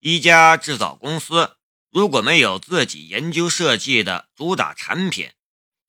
[0.00, 1.58] 一家制造公司
[1.90, 5.32] 如果没有自己研究设计的主打产品，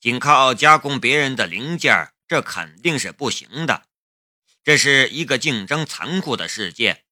[0.01, 3.83] 仅靠加工别人的零件，这肯定是不行的。
[4.63, 7.05] 这是一个竞争残酷的世界。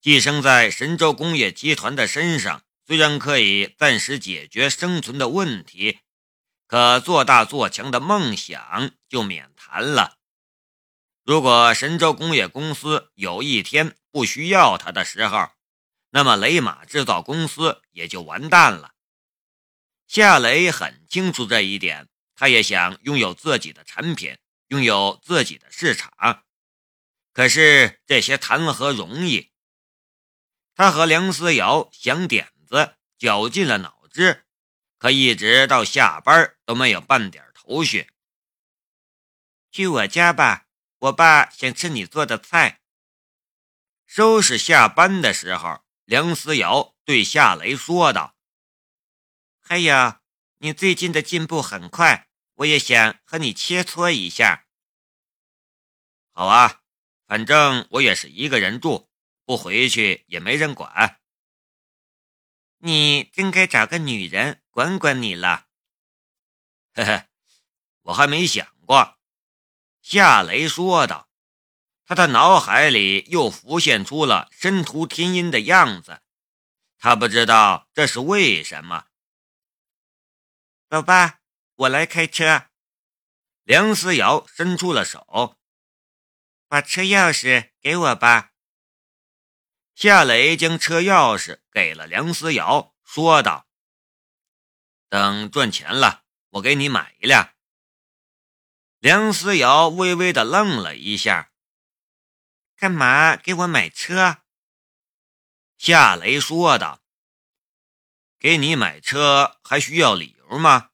[0.00, 5.98] 寄生在神州工业集团的身上，虽然可以暂时解决生存的问题，
[6.66, 10.16] 可做大做强的梦想就免谈了。
[11.24, 15.50] 如果神州工业公司有一天不需要他的时候，
[16.14, 18.94] 那么雷马制造公司也就完蛋了。
[20.06, 24.36] 夏雷很清楚这一点，他也想拥有自己的产品，
[24.68, 26.44] 拥有自己的市场。
[27.32, 29.52] 可是这些谈何容易？
[30.74, 34.44] 他和梁思瑶想点子，绞尽了脑汁，
[34.98, 38.10] 可一直到下班都没有半点头绪。
[39.70, 40.66] 去我家吧，
[40.98, 42.82] 我爸想吃你做的菜。
[44.04, 45.82] 收拾下班的时候。
[46.04, 48.36] 梁思瑶对夏雷说道
[49.60, 50.20] ：“还有，
[50.58, 54.66] 你最近的进步很快，我也想和你切磋一下。
[56.32, 56.82] ”“好啊，
[57.26, 59.08] 反正我也是一个人住，
[59.44, 61.20] 不回去也没人管。
[62.78, 65.68] ”“你真该找个女人管管你了。
[66.94, 67.26] ”“嘿嘿，
[68.02, 69.18] 我还没想过。”
[70.02, 71.31] 夏雷说道。
[72.12, 76.20] 他的脑海里又浮现出了申屠天音的样子，
[76.98, 79.06] 他不知道这是为什么。
[80.90, 81.40] 老爸，
[81.74, 82.66] 我来开车。
[83.62, 85.56] 梁思瑶伸出了手，
[86.68, 88.52] 把车钥匙给我吧。
[89.94, 93.66] 夏雷将车钥匙给了梁思瑶，说道
[95.08, 97.54] ：“等赚钱了，我给你买一辆。”
[99.00, 101.51] 梁思瑶微微的愣了一下。
[102.82, 104.38] 干嘛给我买车？
[105.78, 107.00] 夏雷说道
[108.40, 110.90] ：“给你买车还需要理由吗？”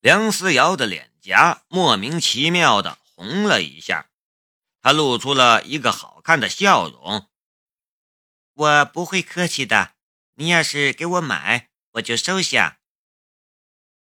[0.00, 4.10] 梁思瑶的脸颊莫名其妙的红了一下，
[4.82, 7.30] 她露出了一个好看的笑容。
[8.52, 9.94] “我不会客气的，
[10.34, 12.80] 你要是给我买，我就收下。”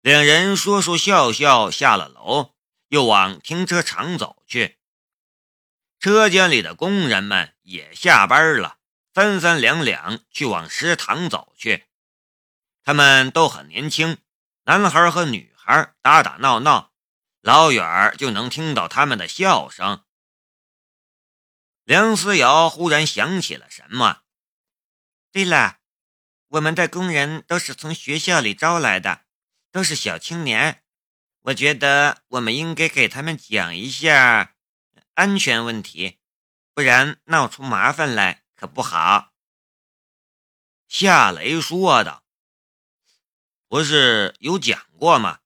[0.02, 2.54] 两人说说笑笑下了楼，
[2.90, 4.79] 又往停车场走去。
[6.00, 8.78] 车间里的工人们也下班了，
[9.14, 11.88] 三三两两去往食堂走去。
[12.84, 14.18] 他们都很年轻，
[14.64, 16.94] 男孩和女孩打打闹闹，
[17.42, 20.06] 老远就能听到他们的笑声。
[21.84, 24.22] 梁思瑶忽然想起了什么，
[25.34, 25.80] 对了，
[26.48, 29.26] 我们的工人都是从学校里招来的，
[29.72, 30.82] 都是小青年，
[31.42, 34.56] 我觉得我们应该给他们讲一下。
[35.20, 36.18] 安全问题，
[36.74, 39.34] 不然闹出麻烦来可不好。”
[40.88, 42.24] 夏雷说道。
[43.68, 45.40] “不是有讲过吗？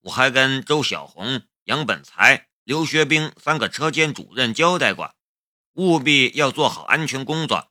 [0.00, 5.14] 我还跟周小红、杨本才、刘学兵三个车间主任交代过，
[5.74, 7.70] 务必要做好安全工作。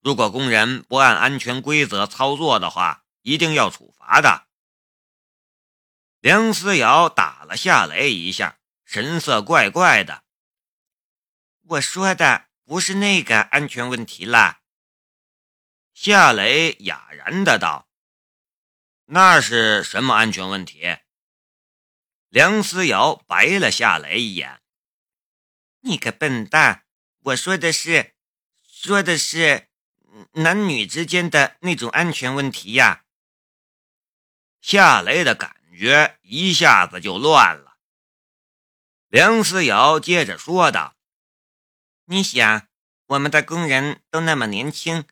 [0.00, 4.48] 如果工人不按安全规则操作的话，一定要处罚的。”
[6.18, 10.24] 梁思瑶打了夏雷一下，神色怪怪的。
[11.70, 14.62] 我说的不是那个安全问题啦。
[15.94, 17.88] 夏雷哑然的道
[19.06, 20.98] ：“那是什么安全问题？”
[22.28, 24.60] 梁思瑶白了夏雷一眼
[25.82, 26.86] ：“你个笨蛋！
[27.20, 28.16] 我说的是，
[28.68, 29.68] 说的是
[30.32, 33.04] 男女之间的那种安全问题呀。”
[34.60, 37.76] 夏雷的感觉一下子就乱了。
[39.06, 40.96] 梁思瑶接着说道。
[42.12, 42.66] 你想，
[43.06, 45.04] 我们的工人都那么年轻，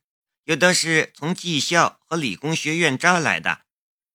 [0.43, 3.61] 有的是从技校和理工学院招来的，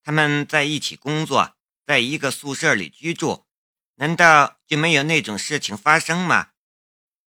[0.03, 1.55] 他们在一起工作，
[1.85, 3.45] 在一个宿舍里居住，
[3.95, 6.49] 难道就没有那种事情发生吗？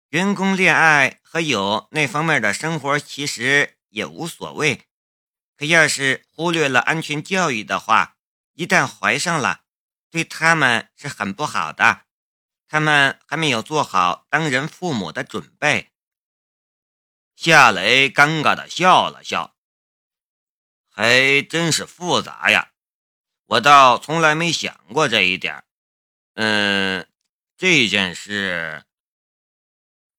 [0.10, 4.88] 员工恋爱和有那方面的生活其实也无所谓，
[5.56, 8.16] 可要是忽略了安全教育的话，
[8.54, 9.62] 一旦怀上了，
[10.10, 12.05] 对他们是很不好的。
[12.76, 15.94] 他们还没有做好当人父母的准备。
[17.34, 19.56] 夏雷尴尬的笑了笑，
[20.90, 22.74] 还真是复杂呀，
[23.46, 25.64] 我倒从来没想过这一点。
[26.34, 27.10] 嗯，
[27.56, 28.84] 这件事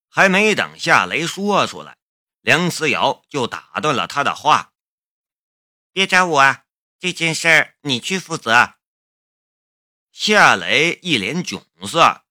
[0.08, 1.98] 还没等夏雷说出来，
[2.40, 4.72] 梁思瑶就打断了他的话
[5.92, 6.64] ：“别找我啊，
[6.98, 8.76] 这件事你去负责。”
[10.10, 12.22] 夏雷一脸窘色。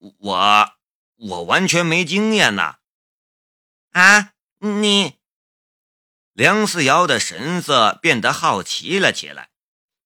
[0.00, 0.76] 我
[1.16, 2.78] 我完全没经验呐！
[3.90, 5.18] 啊，你
[6.32, 9.50] 梁思瑶的神色变得好奇了起来，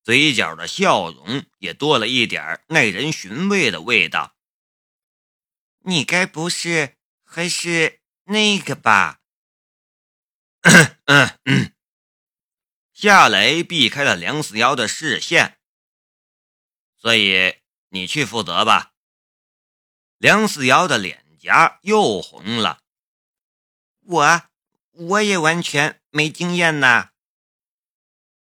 [0.02, 4.34] 嘴角的笑容也多了一点耐人寻味的味道。
[5.86, 9.20] 你该不是还是那个吧？
[11.04, 11.74] 嗯嗯。
[12.92, 15.60] 夏雷避开了梁思瑶的视线，
[16.96, 17.58] 所以
[17.90, 18.93] 你去负责吧。
[20.18, 22.80] 梁思瑶的脸颊又红了。
[24.00, 24.42] 我
[24.92, 27.10] 我也完全没经验呐。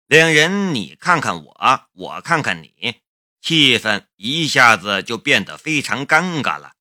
[0.06, 3.01] 两人你看看我，我看看你，
[3.41, 6.73] 气氛一下子就变得非常尴尬了。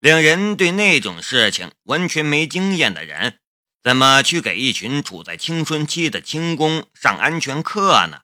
[0.00, 3.38] 两人对那种事情完全没经验的人。
[3.82, 8.22] 怎么去给一群处在青春期的轻功上安全课呢？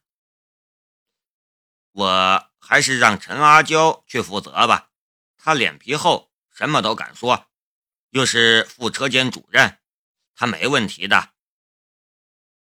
[1.90, 4.87] 我还是让陈阿娇去负责吧，
[5.38, 7.46] 他脸皮厚，什么都敢说，
[8.10, 9.78] 又是副车间主任，
[10.34, 11.30] 他没问题的。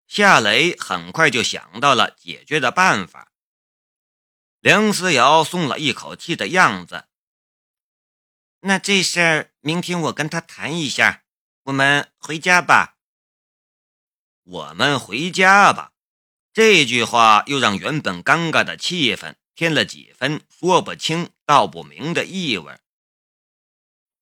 [0.06, 3.32] 夏雷很快就想到了解决的办法。
[4.60, 7.04] 梁思瑶松了一口气的样子。
[8.60, 11.24] 那这事儿明天我跟他谈一下。
[11.64, 12.96] 我们回家吧。
[14.42, 15.92] 我们回家吧。
[16.54, 22.78] 这句话又让原本尴尬的气氛添了几分说不清道不明的意味。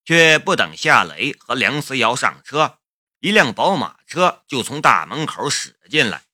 [0.03, 2.79] 却不等夏雷和梁思瑶上车，
[3.19, 6.25] 一辆宝马车就从大门口驶进来，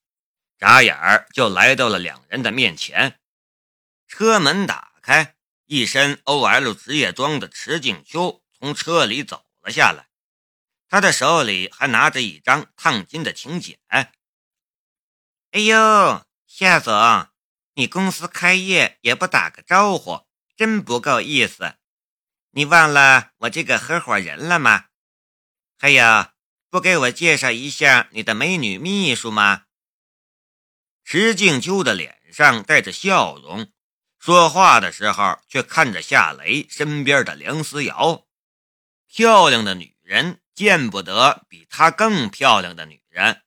[0.57, 3.19] 眨眼儿就来到了两人的面前。
[4.07, 5.35] 车门打开，
[5.67, 10.07] 一身 OL 职业装的池静秋从车里走了下来。
[10.89, 13.81] 他的手里还拿着一张烫金的请柬。
[13.89, 14.13] 哎
[15.59, 16.93] 呦，夏总，
[17.75, 20.27] 你公司开业也不打个招呼，
[20.57, 21.77] 真不够意思。
[22.51, 24.87] 你忘了我这个合伙人了吗？
[25.79, 26.29] 还有，
[26.69, 29.65] 不给我介绍一下你的美女秘书吗？
[31.05, 33.71] 石静秋的脸上带着笑容，
[34.19, 38.27] 说话的时候却看着夏雷身边的梁思瑶，
[39.07, 40.39] 漂亮的女人。
[40.55, 43.43] 见不得比她更漂亮的女人。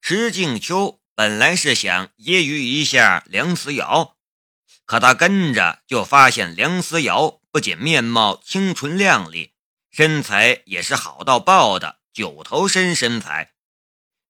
[0.00, 4.16] 石静秋本来是想揶揄一下梁思瑶，
[4.86, 9.52] 可他跟着就发现梁思瑶不仅面貌清纯靓丽，
[9.90, 13.52] 身材也是好到爆的九头身身材，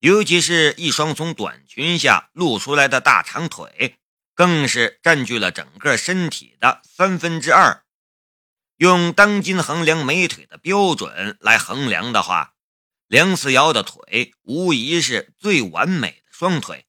[0.01, 3.95] 尤其是一双从短裙下露出来的大长腿，
[4.35, 7.85] 更是占据了整个身体的三分之二。
[8.79, 12.55] 用当今衡量美腿的标准来衡量的话，
[13.07, 16.87] 梁思瑶的腿无疑是最完美的双腿。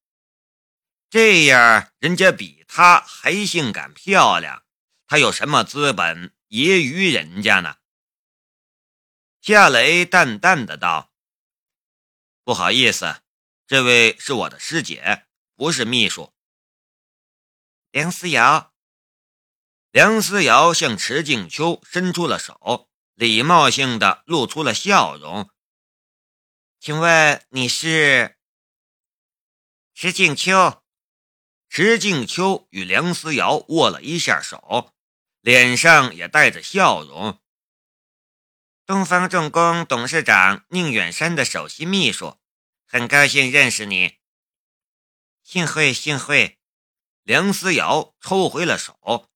[1.09, 4.63] 这样，人家比她还性感漂亮，
[5.07, 7.75] 他有什么资本揶揄人家呢？
[9.41, 11.11] 夏雷淡淡的道
[12.45, 13.23] ：“不好意思，
[13.67, 15.27] 这位是我的师姐，
[15.57, 16.33] 不是秘书。”
[17.91, 18.73] 梁思瑶。
[19.89, 25.49] 梁思瑶向池静秋伸出了手，礼貌性的露出了笑容。
[26.79, 28.37] 请问你是？
[30.01, 30.83] 池静秋。
[31.69, 34.95] 池静秋与梁思瑶握了一下手，
[35.41, 37.39] 脸上也带着笑容。
[38.87, 42.39] 东方重工董事长宁远山的首席秘书，
[42.87, 44.17] 很高兴认识你。
[45.43, 46.59] 幸会幸会。
[47.21, 49.29] 梁思瑶抽回了手。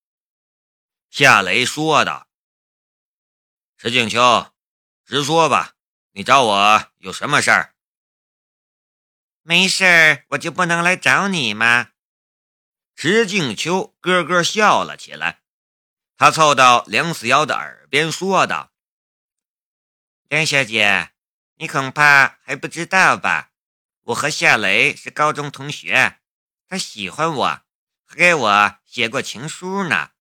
[1.11, 2.27] 夏雷说道
[3.77, 4.51] ：“石静秋，
[5.05, 5.75] 直说吧，
[6.13, 7.74] 你找我有什么事儿？
[9.47, 11.91] 没事儿，我就不能来找你吗？”
[12.97, 15.43] 石静秋咯咯笑了起来，
[16.17, 18.71] 他凑到梁思瑶的耳边说道
[20.29, 21.11] ：“梁小姐，
[21.57, 23.51] 你恐怕还不知道吧？
[24.05, 26.17] 我和夏雷是高中同学，
[26.67, 27.61] 他喜欢我，
[28.03, 30.13] 还给我写过情书呢。”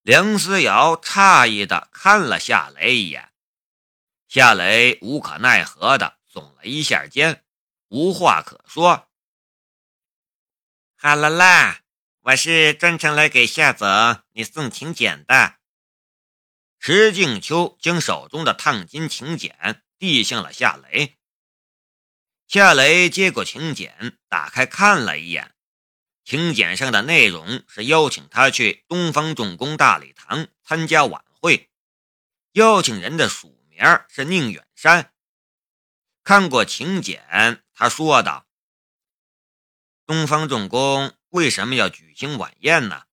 [0.00, 3.30] 梁思瑶诧异的看了夏雷一眼，
[4.26, 7.43] 夏雷无可奈何的耸了一下肩，
[7.94, 9.08] 无话可说。
[10.96, 11.82] 好了啦，
[12.22, 13.86] 我是专程来给夏总
[14.32, 15.60] 你送请柬的。
[16.80, 21.16] 石静秋将手中的烫金请柬递向了夏雷，
[22.48, 25.54] 夏雷接过请柬，打开看了一眼。
[26.24, 31.70] 请柬上的内容是邀请他去东方重工大礼堂参加晚会，
[32.54, 35.12] 邀请人的署名是宁远山。
[36.24, 38.46] 看过请柬，他说道
[40.06, 43.04] ：“东方重工为什么要举行晚宴呢？”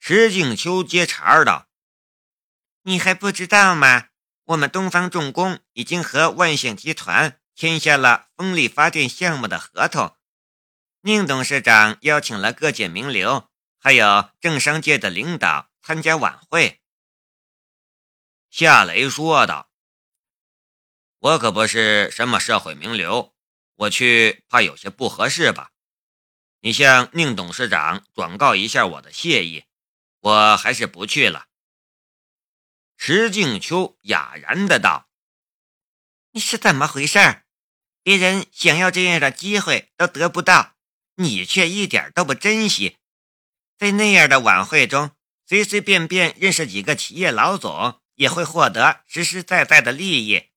[0.00, 1.68] 石静秋接茬道
[2.82, 4.08] ：“你还不知道吗？
[4.44, 10.16] 我们东方重工已经和万象集团签下了风力发电项目的合同。
[11.02, 16.80] 宁董事长邀请了各界名流，还有政商界的领导参加晚会。
[18.48, 19.70] 夏雷说道
[21.20, 23.34] ：“我可不是什么社会名流，
[23.74, 25.72] 我去怕有些不合适吧？
[26.60, 29.64] 你向宁董事长转告一下我的谢意，
[30.20, 31.46] 我还是不去了。”
[32.96, 35.08] 石静秋哑然的道
[36.32, 37.42] ：“你是怎么回事？
[38.02, 40.76] 别人想要这样的机会都得不到，
[41.16, 42.96] 你却一点都不珍惜。
[43.76, 45.10] 在那样的晚会中，
[45.46, 50.48] 随随便便认识几个企业老总，也会获得实实在在的利益。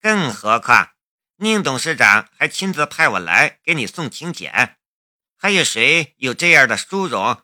[0.00, 0.90] 更何况，
[1.36, 4.76] 宁董事长还亲自派我来给你送请柬，
[5.36, 7.42] 还有谁有这样的殊荣？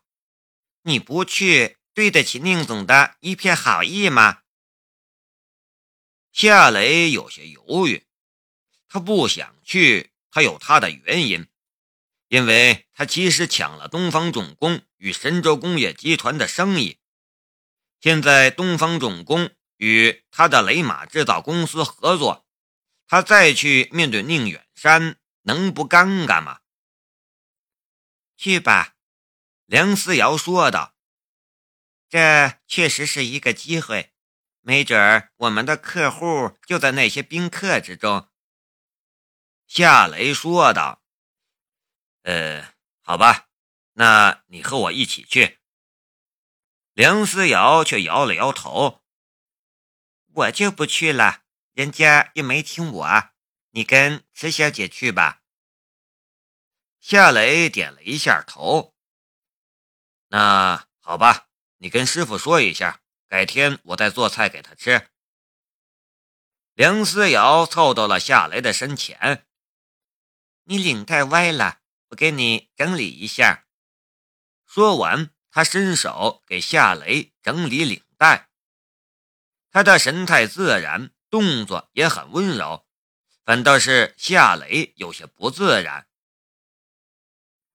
[0.83, 4.41] 你不去？”对得起宁总的一片好意吗？
[6.33, 8.05] 夏雷有些犹豫，
[8.89, 11.47] 他不想去，他有他的原因，
[12.27, 16.99] 因为他其实抢了东方重工与神州工业集团的生意，
[18.01, 22.44] 现在东方重工与他的雷马制造公司合作，
[23.07, 26.61] 他再去面对宁远山，能不尴尬吗？
[28.37, 28.97] 去吧，
[29.67, 30.97] 梁思瑶说道。
[32.09, 34.15] 这确实是一个机会，
[34.61, 38.29] 没准儿我们的客户就在那些宾客之中。”
[39.67, 41.03] 夏雷说道。
[42.23, 43.49] “呃，好吧，
[43.95, 45.59] 那你和我一起去。”
[46.95, 49.03] 梁思瑶却摇了摇头
[50.33, 51.44] ：“我就不去了，
[51.75, 53.31] 人家又没听我，
[53.71, 55.43] 你跟池小姐去吧。”
[56.99, 58.95] 夏雷点了一下头
[60.29, 65.11] ：“那好吧。”你跟师傅说一下，改天我再做菜给他吃。
[66.73, 69.47] 梁思瑶凑到了夏雷的身前，
[70.63, 73.67] 你领带歪了，我给你整理一下。
[74.65, 78.49] 说完，他伸手给夏雷整理领带。
[79.71, 82.87] 他的神态自然，动作也很温柔，
[83.45, 86.07] 反倒是夏雷有些不自然。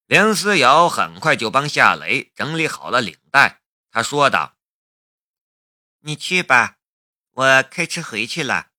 [0.06, 3.62] 梁思瑶很快就帮夏雷整理好了领带。
[3.92, 4.56] 他说道
[6.00, 6.78] ：“你去吧，
[7.32, 8.72] 我开车回去了，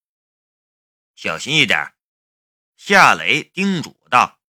[1.15, 1.93] 小心一点。”
[2.75, 4.41] 夏雷叮嘱道。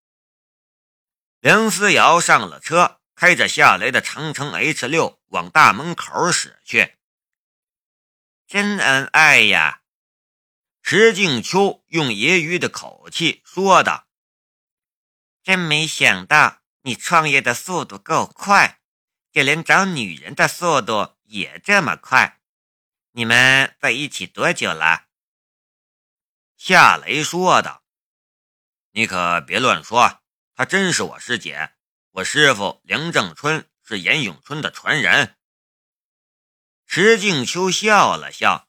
[1.41, 6.95] 梁思瑶上了车，开着夏雷的长城 H 六往大门口驶去。
[8.47, 9.80] 真恩爱呀！
[10.81, 14.07] 石静秋用揶揄的口气说道
[15.43, 18.79] ：“真没想到你创业的速度够快。”
[19.31, 22.41] 就连找女人的速度也这么快，
[23.11, 25.07] 你们在一起多久了？
[26.57, 27.85] 夏雷说道
[28.91, 30.21] ：“你可别乱说，
[30.53, 31.71] 她真是我师姐，
[32.09, 35.37] 我师傅梁正春是严永春的传人。”
[36.85, 38.67] 石静秋笑了笑：“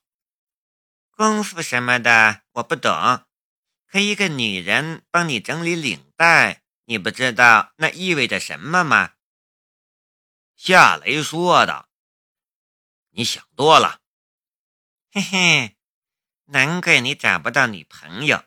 [1.15, 2.91] 功夫什么的我不懂，
[3.85, 9.13] 可一个女人帮你整理领带，你不知道那意味着什么吗？”
[10.57, 11.87] 夏雷说道
[13.13, 14.01] ：“你想多了，
[15.11, 15.77] 嘿嘿，
[16.45, 18.45] 难怪你找不到女朋友，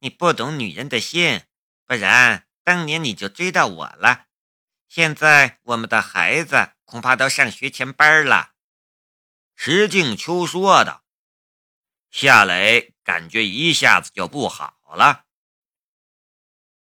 [0.00, 1.44] 你不懂女人的心，
[1.86, 4.26] 不然当年你就追到我了。
[4.86, 8.52] 现在我们的孩子恐怕都上学前班了。”
[9.56, 11.01] 石静秋说道。
[12.12, 15.24] 夏雷感觉一下子就不好了。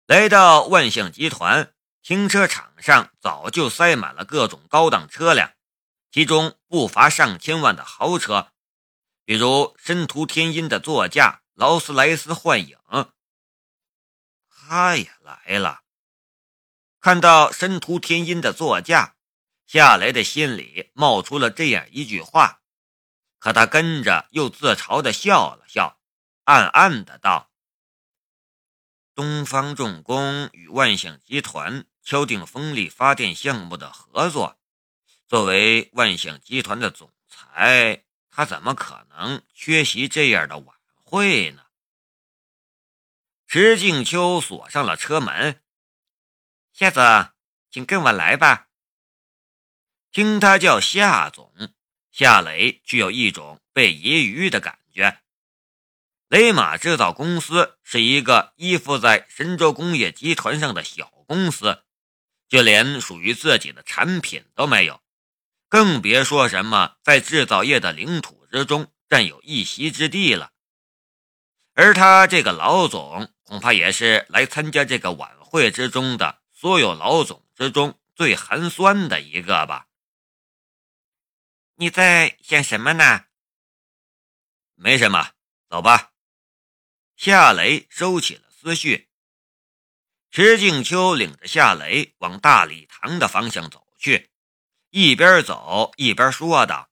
[0.06, 1.70] 来到万象集团。
[2.02, 5.54] 停车场上早就塞满了各种高档车辆，
[6.10, 8.52] 其中不乏上千万的豪车，
[9.24, 12.76] 比如申屠天音的座驾劳斯莱斯幻影。
[14.50, 15.80] 他也来了。
[17.00, 19.16] 看到申屠天音的座驾，
[19.66, 22.60] 夏雷的心里冒出了这样一句话，
[23.44, 26.00] 可他跟着又自嘲的笑了笑，
[26.44, 27.50] 暗暗的道
[29.14, 34.58] ：“东方重工与万象集团。”敲定风力发电项目的合作，
[35.26, 41.66] 作为万象集团的总裁，他怎么可能缺席这样的晚会呢？
[43.46, 45.62] 石静秋锁上了车门，
[46.72, 47.30] 夏总，
[47.70, 48.68] 请跟我来吧。
[50.12, 51.74] 听他叫夏总，
[52.16, 55.18] 夏雷具有一种被揶揄的感觉。
[56.28, 61.82] 雷马制造公司是一个依附在神州工业集团上的小公司。
[62.48, 65.02] 就连属于自己的产品都没有，
[65.68, 70.52] 更别说什么在制造业的领土之中占有一席之地了。
[71.72, 79.88] 而他这个老总，恐怕也是来参加这个晚会之中的所有老总之中最寒酸的一个吧？
[81.76, 83.26] 你在想什么呢？
[84.74, 85.32] 没什么，
[85.68, 86.12] 走吧。
[87.16, 89.10] 夏雷收起了思绪。
[90.30, 94.30] 石静秋领着夏雷往大礼堂的方向走去，
[94.90, 96.90] 一边走一边说道：“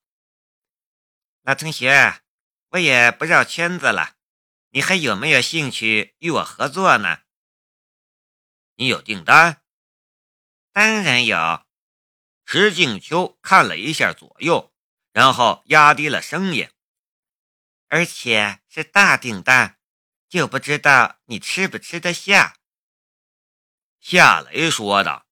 [1.43, 2.21] 老同学，
[2.69, 4.17] 我也不绕圈子了，
[4.71, 7.19] 你还有没有兴趣与我合作呢？
[8.75, 9.63] 你有订单？
[10.73, 11.65] 当然有。”
[12.45, 14.72] 石静秋看了一下左右，
[15.13, 16.69] 然后压低了声音
[17.87, 19.79] ：“而且是大订单，
[20.27, 22.57] 就不知道你吃不吃得下。”
[24.01, 25.25] 夏雷说道：“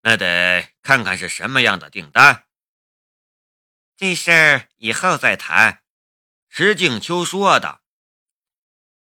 [0.00, 2.46] 那得看看是什么样的订单。
[3.96, 5.82] 这事儿以后再谈。”
[6.48, 7.82] 石静秋说道：“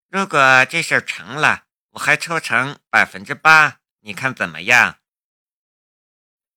[0.08, 5.00] 如果这事儿成了，我还抽成百分之八，你看怎么样？”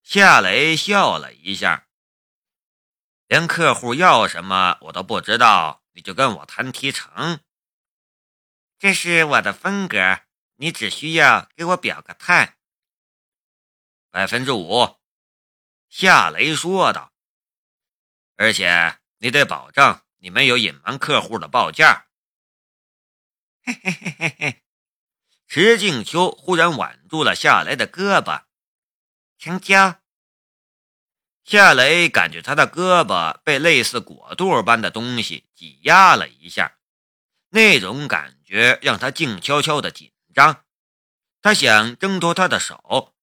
[0.02, 1.88] 夏雷笑了一下
[3.32, 7.40] ：“连客户要什么我都不知道，你就跟我谈提成？
[8.78, 10.20] 这是我的风格。”
[10.62, 12.58] 你只需要给我表个态，
[14.10, 14.98] 百分之五。”
[15.88, 17.14] 夏雷说道
[18.36, 22.08] ，“而且你得保证你没有隐瞒客户的报价。”
[23.64, 24.64] 嘿嘿嘿嘿嘿。
[25.48, 28.44] 石静秋忽然挽住了夏雷的胳膊，
[29.38, 30.01] 成交。
[31.44, 36.78] 夏雷感觉他的胳膊被类似果肚般的东西挤压了一下，
[37.50, 40.12] 那种感觉让他静悄悄的紧。
[40.34, 40.64] 张，
[41.42, 43.14] 他想挣脱他的手，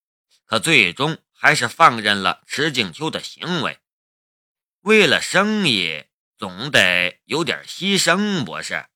[0.45, 3.79] 可最终还是放任了池静秋的行为。
[4.81, 6.05] 为了生意，
[6.37, 8.87] 总得有点牺牲，不是？